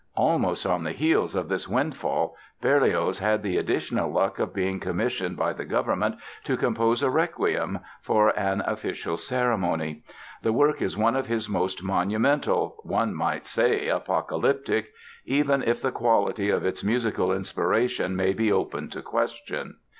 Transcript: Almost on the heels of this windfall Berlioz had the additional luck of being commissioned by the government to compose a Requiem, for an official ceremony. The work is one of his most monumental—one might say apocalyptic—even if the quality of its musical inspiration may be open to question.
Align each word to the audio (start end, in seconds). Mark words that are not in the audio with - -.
Almost 0.17 0.65
on 0.65 0.83
the 0.83 0.93
heels 0.93 1.35
of 1.35 1.47
this 1.47 1.67
windfall 1.67 2.35
Berlioz 2.59 3.19
had 3.19 3.43
the 3.43 3.57
additional 3.57 4.11
luck 4.11 4.39
of 4.39 4.51
being 4.51 4.79
commissioned 4.79 5.37
by 5.37 5.53
the 5.53 5.63
government 5.63 6.15
to 6.45 6.57
compose 6.57 7.03
a 7.03 7.09
Requiem, 7.11 7.77
for 8.01 8.29
an 8.29 8.63
official 8.65 9.15
ceremony. 9.15 10.01
The 10.41 10.53
work 10.53 10.81
is 10.81 10.97
one 10.97 11.15
of 11.15 11.27
his 11.27 11.47
most 11.47 11.83
monumental—one 11.83 13.13
might 13.13 13.45
say 13.45 13.89
apocalyptic—even 13.89 15.61
if 15.61 15.83
the 15.83 15.91
quality 15.91 16.49
of 16.49 16.65
its 16.65 16.83
musical 16.83 17.31
inspiration 17.31 18.15
may 18.15 18.33
be 18.33 18.51
open 18.51 18.89
to 18.89 19.03
question. 19.03 19.75